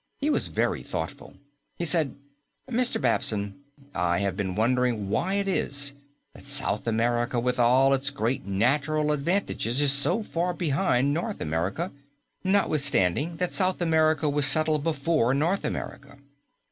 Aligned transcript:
He 0.17 0.31
was 0.31 0.47
very 0.47 0.81
thoughtful. 0.81 1.35
He 1.75 1.85
said, 1.85 2.15
"Mr. 2.67 2.99
Babson, 2.99 3.59
I 3.93 4.17
have 4.17 4.35
been 4.35 4.55
wondering 4.55 5.11
why 5.11 5.35
it 5.35 5.47
is 5.47 5.93
that 6.33 6.47
South 6.47 6.87
America 6.87 7.39
with 7.39 7.59
all 7.59 7.93
its 7.93 8.09
great 8.09 8.43
natural 8.43 9.11
advantages 9.11 9.79
is 9.79 9.91
so 9.91 10.23
far 10.23 10.55
behind 10.55 11.13
North 11.13 11.39
America 11.39 11.91
notwithstanding 12.43 13.35
that 13.37 13.53
South 13.53 13.79
America 13.79 14.27
was 14.27 14.47
settled 14.47 14.81
before 14.83 15.35
North 15.35 15.63
America." 15.63 16.17